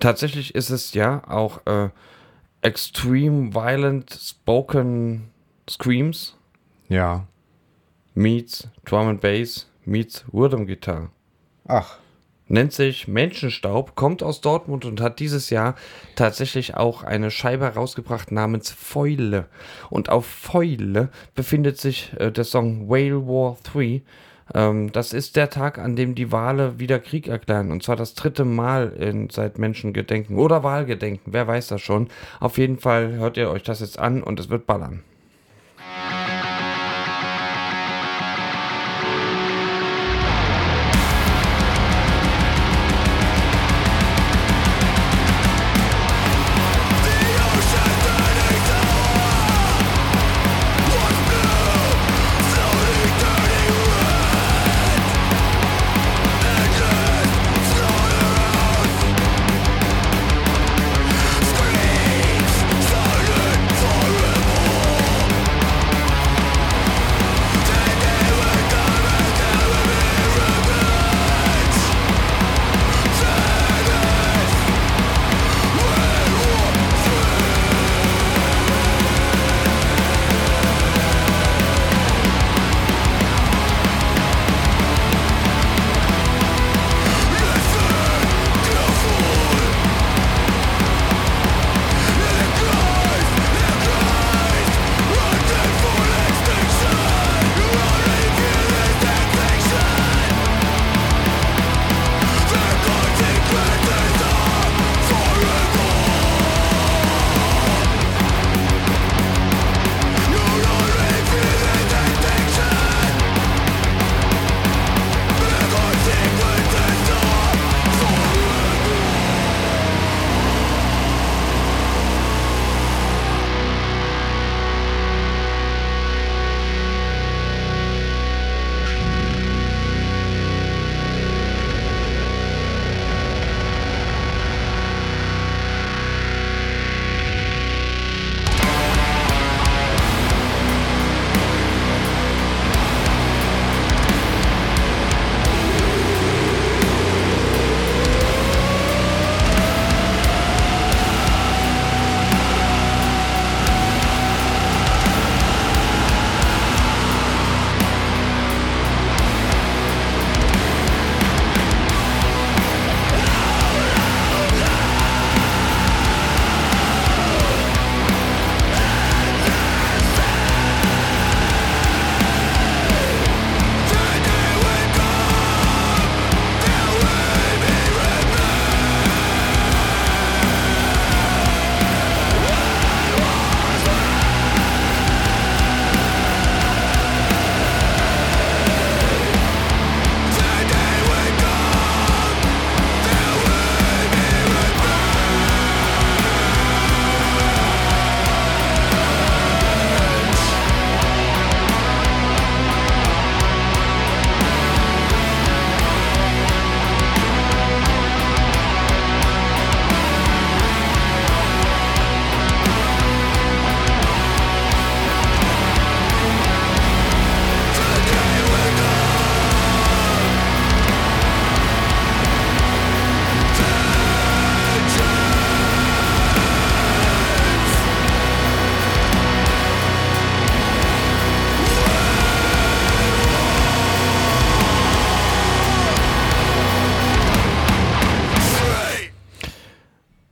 tatsächlich 0.00 0.54
ist 0.56 0.70
es 0.70 0.94
ja 0.94 1.22
auch 1.28 1.64
äh, 1.66 1.90
Extreme 2.62 3.54
Violent 3.54 4.18
Spoken 4.20 5.30
Screams 5.68 6.36
Ja. 6.88 7.26
meets 8.14 8.68
Drum 8.84 9.06
and 9.08 9.20
Bass 9.20 9.69
meets 9.84 10.24
Rhythm 10.32 10.66
Guitar. 10.66 11.10
Ach, 11.66 11.98
Nennt 12.50 12.72
sich 12.72 13.06
Menschenstaub, 13.06 13.94
kommt 13.94 14.24
aus 14.24 14.40
Dortmund 14.40 14.84
und 14.84 15.00
hat 15.00 15.20
dieses 15.20 15.50
Jahr 15.50 15.76
tatsächlich 16.16 16.76
auch 16.76 17.04
eine 17.04 17.30
Scheibe 17.30 17.64
herausgebracht 17.64 18.32
namens 18.32 18.72
Fäule. 18.72 19.46
Und 19.88 20.08
auf 20.08 20.26
Fäule 20.26 21.10
befindet 21.36 21.78
sich 21.78 22.12
äh, 22.18 22.32
der 22.32 22.42
Song 22.42 22.90
Whale 22.90 23.24
War 23.24 23.56
3. 23.62 24.02
Ähm, 24.52 24.90
das 24.90 25.12
ist 25.12 25.36
der 25.36 25.48
Tag, 25.48 25.78
an 25.78 25.94
dem 25.94 26.16
die 26.16 26.32
Wale 26.32 26.80
wieder 26.80 26.98
Krieg 26.98 27.28
erklären. 27.28 27.70
Und 27.70 27.84
zwar 27.84 27.94
das 27.94 28.14
dritte 28.14 28.44
Mal 28.44 28.88
in, 28.98 29.30
seit 29.30 29.60
Menschengedenken 29.60 30.36
oder 30.36 30.64
Wahlgedenken, 30.64 31.32
wer 31.32 31.46
weiß 31.46 31.68
das 31.68 31.82
schon. 31.82 32.08
Auf 32.40 32.58
jeden 32.58 32.80
Fall 32.80 33.12
hört 33.12 33.36
ihr 33.36 33.48
euch 33.48 33.62
das 33.62 33.78
jetzt 33.78 34.00
an 34.00 34.24
und 34.24 34.40
es 34.40 34.50
wird 34.50 34.66
ballern. 34.66 35.04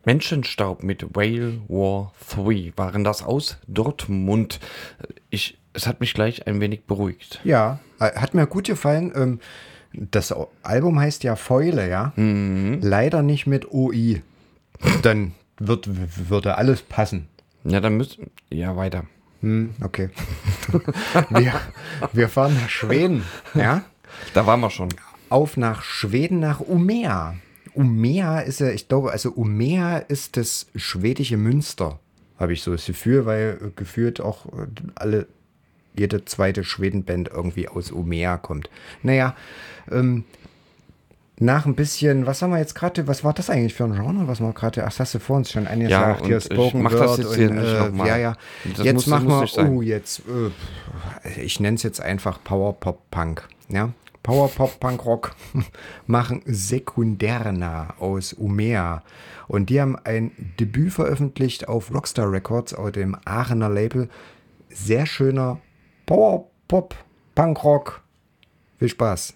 Menschenstaub 0.08 0.82
mit 0.82 1.14
Whale 1.14 1.60
War 1.68 2.12
3 2.34 2.72
waren 2.76 3.04
das 3.04 3.22
aus 3.22 3.58
Dortmund. 3.66 4.58
Ich, 5.28 5.58
es 5.74 5.86
hat 5.86 6.00
mich 6.00 6.14
gleich 6.14 6.46
ein 6.46 6.62
wenig 6.62 6.84
beruhigt. 6.84 7.42
Ja, 7.44 7.78
äh, 8.00 8.12
hat 8.18 8.32
mir 8.32 8.46
gut 8.46 8.68
gefallen. 8.68 9.12
Ähm, 9.14 9.40
Das 10.10 10.34
Album 10.62 10.98
heißt 10.98 11.24
ja 11.24 11.36
Fäule, 11.36 11.90
ja. 11.90 12.14
Leider 12.16 13.22
nicht 13.22 13.46
mit 13.46 13.70
OI. 13.70 14.22
Dann 15.02 15.32
wird, 15.58 15.86
würde 16.30 16.56
alles 16.56 16.80
passen. 16.80 17.28
Ja, 17.64 17.80
dann 17.80 17.98
müssen. 17.98 18.30
Ja, 18.48 18.76
weiter. 18.76 19.04
Hm, 19.42 19.74
okay. 19.84 20.08
wir, 21.28 21.52
wir 22.14 22.28
fahren 22.30 22.54
nach 22.54 22.70
Schweden, 22.70 23.24
ja. 23.52 23.82
Da 24.32 24.46
waren 24.46 24.60
wir 24.60 24.70
schon. 24.70 24.88
Auf 25.28 25.58
nach 25.58 25.82
Schweden, 25.82 26.40
nach 26.40 26.60
Umea. 26.60 27.34
Umea 27.78 28.40
ist 28.40 28.58
ja, 28.60 28.70
ich 28.70 28.88
glaube, 28.88 29.12
also 29.12 29.30
Umea 29.30 29.98
ist 29.98 30.36
das 30.36 30.66
schwedische 30.74 31.36
Münster, 31.36 32.00
habe 32.38 32.52
ich 32.52 32.62
so 32.62 32.72
das 32.72 32.86
Gefühl, 32.86 33.24
weil 33.24 33.58
äh, 33.62 33.70
gefühlt 33.76 34.20
auch 34.20 34.46
äh, 34.46 34.66
alle 34.96 35.26
jede 35.94 36.24
zweite 36.24 36.64
Schwedenband 36.64 37.28
irgendwie 37.28 37.68
aus 37.68 37.90
Umea 37.92 38.36
kommt. 38.36 38.68
Naja, 39.02 39.36
ähm, 39.90 40.24
nach 41.40 41.66
ein 41.66 41.76
bisschen, 41.76 42.26
was 42.26 42.42
haben 42.42 42.50
wir 42.50 42.58
jetzt 42.58 42.74
gerade, 42.74 43.06
was 43.06 43.22
war 43.22 43.32
das 43.32 43.48
eigentlich 43.48 43.74
für 43.74 43.84
ein 43.84 43.92
Genre, 43.94 44.26
was 44.26 44.40
wir 44.40 44.52
gerade, 44.52 44.82
ach, 44.82 44.86
das 44.88 44.98
hast 44.98 45.14
du 45.14 45.20
vor 45.20 45.36
uns 45.36 45.52
schon 45.52 45.68
angesagt, 45.68 46.22
und 46.22 46.26
hier 46.26 46.38
ich 46.38 46.44
Spoken 46.44 46.82
mach 46.82 46.90
das 46.90 47.00
Word 47.00 47.18
jetzt 47.18 47.34
hier 47.36 47.50
und, 47.50 47.56
nicht 47.56 48.04
äh, 48.04 48.08
ja, 48.08 48.16
ja, 48.16 48.36
Das 48.76 48.84
jetzt 48.84 48.94
muss- 48.94 49.04
das 49.04 49.22
machen 49.22 49.28
wir, 49.28 49.70
oh, 49.70 49.82
jetzt, 49.82 50.22
äh, 51.26 51.40
ich 51.40 51.60
nenne 51.60 51.76
es 51.76 51.84
jetzt 51.84 52.00
einfach 52.00 52.42
Power 52.42 52.72
Pop 52.80 53.08
Punk, 53.12 53.48
ja, 53.68 53.90
Power 54.22 54.48
Pop 54.48 54.78
Punk 54.80 55.04
Rock 55.04 55.34
machen 56.06 56.42
Sekundärna 56.44 57.94
aus 57.98 58.32
Umea. 58.32 59.02
Und 59.46 59.70
die 59.70 59.80
haben 59.80 59.96
ein 59.96 60.32
Debüt 60.60 60.92
veröffentlicht 60.92 61.68
auf 61.68 61.92
Rockstar 61.92 62.30
Records, 62.30 62.74
aus 62.74 62.92
dem 62.92 63.16
Aachener 63.24 63.68
Label, 63.68 64.08
sehr 64.68 65.06
schöner 65.06 65.60
Power 66.06 66.50
Pop 66.68 66.94
Punk 67.34 67.64
Rock, 67.64 68.02
viel 68.78 68.88
Spaß. 68.88 69.34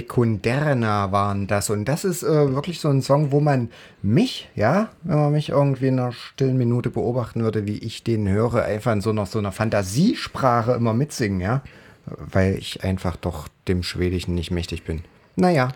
Sekundärna 0.00 1.12
waren 1.12 1.46
das. 1.46 1.70
Und 1.70 1.84
das 1.86 2.04
ist 2.04 2.22
äh, 2.22 2.54
wirklich 2.54 2.80
so 2.80 2.88
ein 2.88 3.02
Song, 3.02 3.32
wo 3.32 3.40
man 3.40 3.70
mich, 4.02 4.48
ja, 4.54 4.90
wenn 5.02 5.18
man 5.18 5.32
mich 5.32 5.50
irgendwie 5.50 5.88
in 5.88 5.98
einer 5.98 6.12
stillen 6.12 6.56
Minute 6.56 6.90
beobachten 6.90 7.42
würde, 7.42 7.66
wie 7.66 7.78
ich 7.78 8.02
den 8.02 8.28
höre, 8.28 8.64
einfach 8.64 8.92
in 8.92 9.00
so 9.00 9.10
einer, 9.10 9.26
so 9.26 9.38
einer 9.38 9.52
Fantasiesprache 9.52 10.72
immer 10.72 10.94
mitsingen, 10.94 11.40
ja. 11.40 11.62
Weil 12.06 12.56
ich 12.56 12.82
einfach 12.82 13.16
doch 13.16 13.48
dem 13.68 13.82
Schwedischen 13.82 14.34
nicht 14.34 14.50
mächtig 14.50 14.84
bin. 14.84 15.02
Naja, 15.36 15.72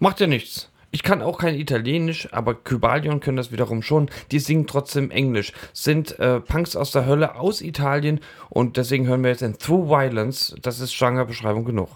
Macht 0.00 0.20
ja 0.20 0.28
nichts. 0.28 0.70
Ich 0.90 1.02
kann 1.02 1.22
auch 1.22 1.38
kein 1.38 1.56
Italienisch, 1.56 2.32
aber 2.32 2.54
Kybalion 2.54 3.20
können 3.20 3.36
das 3.36 3.50
wiederum 3.50 3.82
schon. 3.82 4.08
Die 4.30 4.38
singen 4.38 4.66
trotzdem 4.66 5.10
Englisch. 5.10 5.52
Sind 5.72 6.18
äh, 6.20 6.40
Punks 6.40 6.76
aus 6.76 6.92
der 6.92 7.04
Hölle 7.04 7.34
aus 7.34 7.60
Italien 7.60 8.20
und 8.48 8.76
deswegen 8.76 9.06
hören 9.06 9.22
wir 9.22 9.30
jetzt 9.30 9.42
in 9.42 9.58
Through 9.58 9.88
Violence. 9.88 10.54
Das 10.62 10.78
ist 10.78 10.96
Genrebeschreibung 10.96 11.64
genug. 11.64 11.88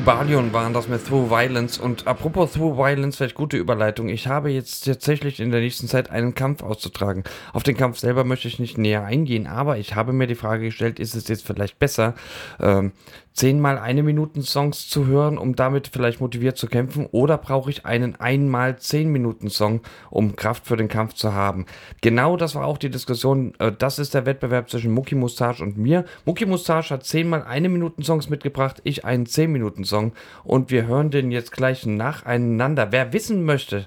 Kybalion 0.00 0.54
waren 0.54 0.72
das 0.72 0.88
mit 0.88 1.06
Through 1.06 1.28
Violence. 1.28 1.76
Und 1.76 2.06
apropos 2.06 2.52
Through 2.52 2.78
Violence, 2.78 3.18
vielleicht 3.18 3.34
gute 3.34 3.58
Überleitung. 3.58 4.08
Ich 4.08 4.28
habe 4.28 4.48
jetzt 4.48 4.86
tatsächlich 4.86 5.40
in 5.40 5.50
der 5.50 5.60
nächsten 5.60 5.88
Zeit 5.88 6.08
einen 6.08 6.34
Kampf 6.34 6.62
auszutragen. 6.62 7.22
Auf 7.52 7.64
den 7.64 7.76
Kampf 7.76 7.98
selber 7.98 8.24
möchte 8.24 8.48
ich 8.48 8.58
nicht 8.58 8.78
näher 8.78 9.04
eingehen, 9.04 9.46
aber 9.46 9.76
ich 9.76 9.94
habe 9.94 10.14
mir 10.14 10.26
die 10.26 10.36
Frage 10.36 10.64
gestellt, 10.64 10.98
ist 10.98 11.14
es 11.14 11.28
jetzt 11.28 11.46
vielleicht 11.46 11.78
besser, 11.78 12.14
ähm, 12.60 12.92
zehnmal 13.32 13.78
eine 13.78 14.02
Minuten 14.02 14.42
Songs 14.42 14.88
zu 14.88 15.06
hören, 15.06 15.38
um 15.38 15.56
damit 15.56 15.88
vielleicht 15.88 16.20
motiviert 16.20 16.56
zu 16.56 16.66
kämpfen, 16.66 17.06
oder 17.06 17.38
brauche 17.38 17.70
ich 17.70 17.86
einen 17.86 18.16
einmal 18.16 18.78
zehn 18.78 19.10
Minuten 19.10 19.48
Song, 19.48 19.80
um 20.10 20.36
Kraft 20.36 20.66
für 20.66 20.76
den 20.76 20.88
Kampf 20.88 21.14
zu 21.14 21.32
haben? 21.32 21.66
Genau 22.00 22.36
das 22.36 22.54
war 22.54 22.66
auch 22.66 22.78
die 22.78 22.90
Diskussion. 22.90 23.54
Äh, 23.58 23.72
das 23.76 23.98
ist 23.98 24.14
der 24.14 24.26
Wettbewerb 24.26 24.68
zwischen 24.68 24.92
Mucki 24.92 25.14
Mustache 25.14 25.62
und 25.62 25.78
mir. 25.78 26.04
Mucki 26.24 26.46
Mustache 26.46 26.94
hat 26.94 27.04
zehnmal 27.04 27.42
eine 27.42 27.68
Minuten 27.68 28.02
Songs 28.02 28.28
mitgebracht, 28.28 28.80
ich 28.84 29.04
einen 29.04 29.26
zehn 29.26 29.52
Minuten 29.52 29.84
Song 29.84 30.12
und 30.44 30.70
wir 30.70 30.86
hören 30.86 31.10
den 31.10 31.30
jetzt 31.30 31.52
gleich 31.52 31.86
nacheinander. 31.86 32.92
Wer 32.92 33.12
wissen 33.12 33.44
möchte, 33.44 33.86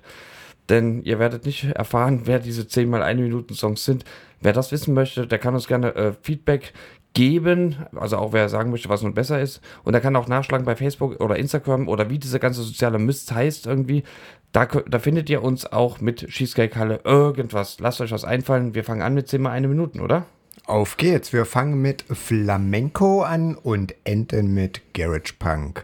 denn 0.69 1.03
ihr 1.03 1.19
werdet 1.19 1.45
nicht 1.45 1.65
erfahren, 1.65 2.21
wer 2.25 2.39
diese 2.39 2.67
10 2.67 2.89
mal 2.89 3.03
1 3.03 3.19
Minuten 3.19 3.53
Songs 3.53 3.83
sind. 3.83 4.05
Wer 4.41 4.53
das 4.53 4.71
wissen 4.71 4.93
möchte, 4.93 5.27
der 5.27 5.39
kann 5.39 5.53
uns 5.53 5.67
gerne 5.67 5.95
äh, 5.95 6.13
Feedback 6.21 6.73
geben, 7.13 7.75
also 7.95 8.17
auch 8.17 8.33
wer 8.33 8.49
sagen 8.49 8.71
möchte, 8.71 8.89
was 8.89 9.01
nun 9.01 9.13
besser 9.13 9.39
ist. 9.41 9.61
Und 9.83 9.93
er 9.93 10.01
kann 10.01 10.15
auch 10.15 10.27
nachschlagen 10.27 10.65
bei 10.65 10.75
Facebook 10.75 11.19
oder 11.21 11.37
Instagram 11.37 11.87
oder 11.87 12.09
wie 12.09 12.19
diese 12.19 12.39
ganze 12.39 12.63
soziale 12.63 12.99
Mist 12.99 13.31
heißt 13.31 13.65
irgendwie. 13.67 14.03
Da, 14.51 14.65
da 14.65 14.99
findet 14.99 15.29
ihr 15.29 15.43
uns 15.43 15.65
auch 15.65 16.01
mit 16.01 16.27
Cheesecake 16.27 16.77
Halle 16.77 17.01
irgendwas. 17.03 17.79
Lasst 17.79 18.01
euch 18.01 18.11
was 18.11 18.23
einfallen. 18.23 18.75
Wir 18.75 18.83
fangen 18.83 19.01
an 19.01 19.13
mit 19.13 19.27
10 19.27 19.41
mal 19.41 19.51
1 19.51 19.67
Minuten, 19.67 19.99
oder? 19.99 20.25
Auf 20.65 20.97
geht's. 20.97 21.33
Wir 21.33 21.45
fangen 21.45 21.81
mit 21.81 22.03
Flamenco 22.03 23.21
an 23.21 23.55
und 23.55 23.95
enden 24.03 24.53
mit 24.53 24.81
Garage 24.93 25.33
Punk. 25.37 25.83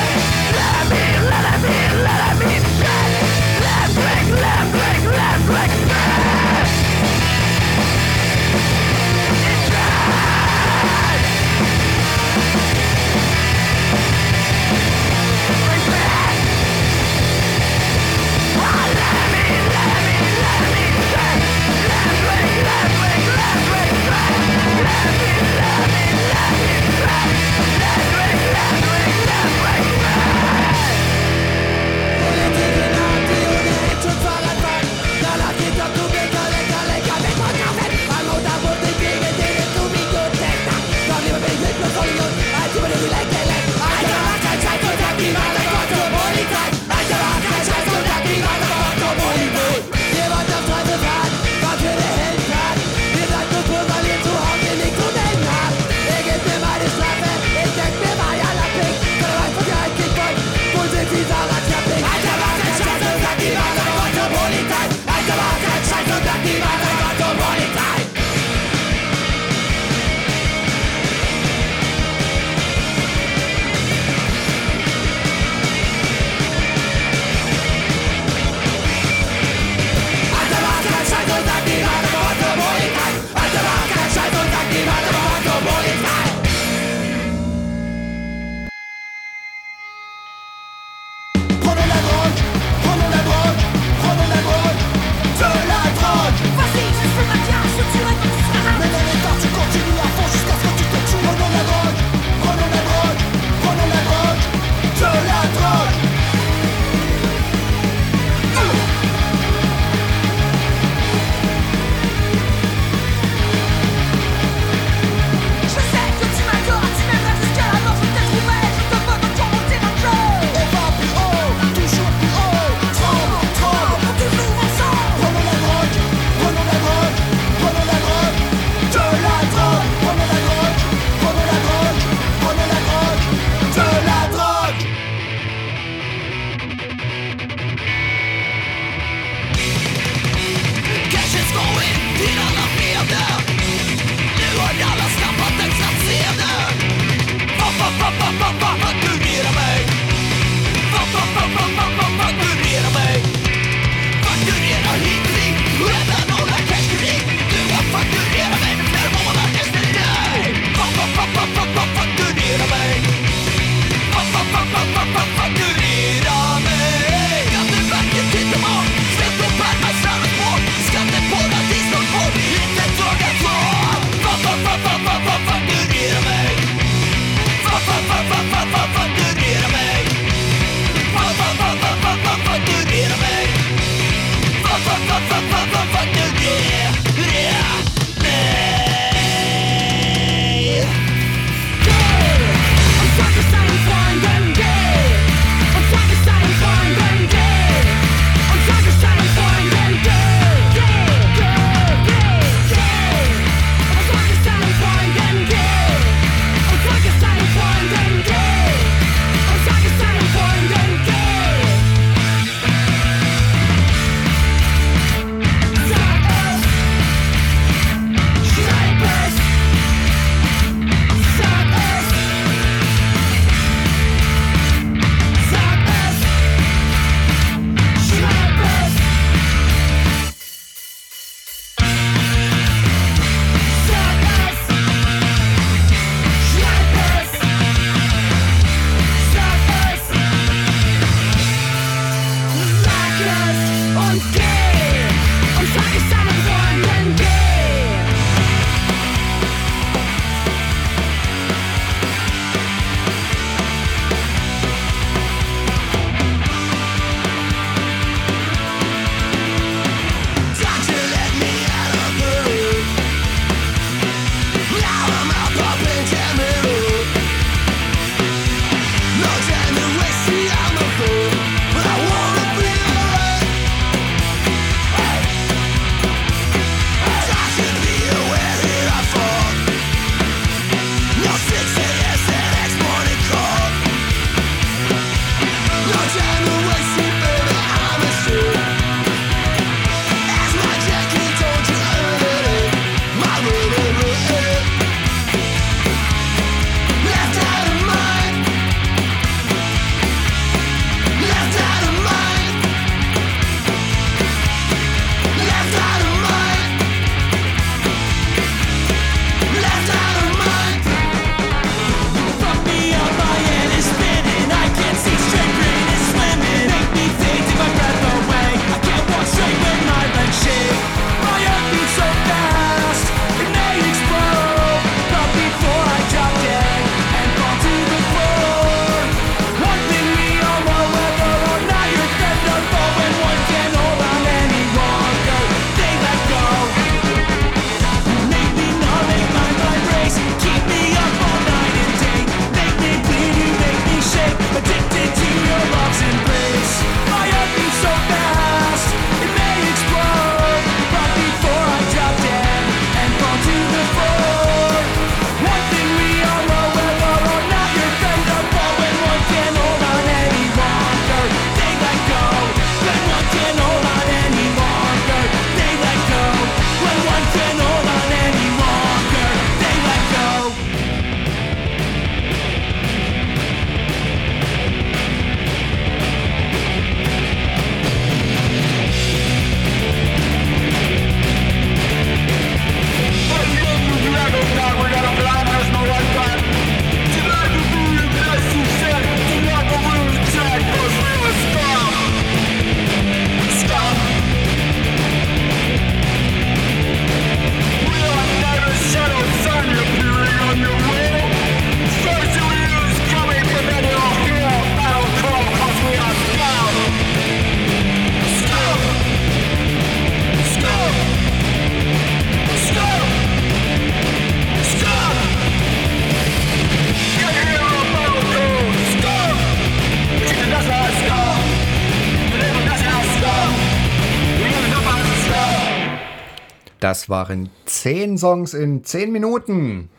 Das 427.01 427.09
waren 427.09 427.49
zehn 427.65 428.15
Songs 428.15 428.53
in 428.53 428.83
zehn 428.83 429.11
Minuten. 429.11 429.89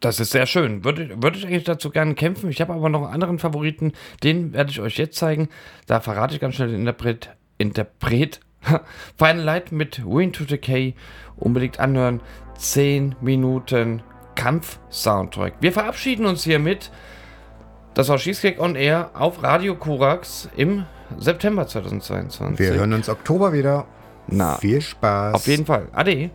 Das 0.00 0.18
ist 0.18 0.32
sehr 0.32 0.44
schön. 0.44 0.82
Würde, 0.82 1.22
würde 1.22 1.38
ich 1.38 1.46
eigentlich 1.46 1.62
dazu 1.62 1.90
gerne 1.90 2.16
kämpfen. 2.16 2.50
Ich 2.50 2.60
habe 2.60 2.72
aber 2.72 2.88
noch 2.88 3.04
einen 3.04 3.14
anderen 3.14 3.38
Favoriten. 3.38 3.92
Den 4.24 4.52
werde 4.52 4.72
ich 4.72 4.80
euch 4.80 4.98
jetzt 4.98 5.16
zeigen. 5.16 5.50
Da 5.86 6.00
verrate 6.00 6.34
ich 6.34 6.40
ganz 6.40 6.56
schnell 6.56 6.70
den 6.70 6.80
Interpret. 6.80 7.30
Interpret. 7.58 8.40
Final 9.16 9.44
Light 9.44 9.70
mit 9.70 10.04
Win 10.04 10.32
to 10.32 10.42
Decay. 10.42 10.96
Unbedingt 11.36 11.78
anhören. 11.78 12.22
10 12.56 13.14
Minuten 13.20 14.02
Kampf-Soundtrack. 14.34 15.54
Wir 15.60 15.70
verabschieden 15.70 16.26
uns 16.26 16.42
hiermit. 16.42 16.90
Das 17.94 18.08
war 18.08 18.16
Cheesecake 18.16 18.60
on 18.60 18.74
Air 18.74 19.12
auf 19.14 19.44
Radio 19.44 19.76
Korax 19.76 20.48
im 20.56 20.86
September 21.18 21.68
2022. 21.68 22.58
Wir 22.58 22.74
hören 22.74 22.94
uns 22.94 23.08
Oktober 23.08 23.52
wieder. 23.52 23.86
Na, 24.26 24.56
Viel 24.56 24.80
Spaß. 24.80 25.34
auf 25.34 25.46
jeden 25.46 25.64
Fall. 25.64 25.88
Ade. 25.92 26.30